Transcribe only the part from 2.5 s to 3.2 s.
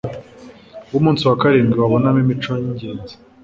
yingenzi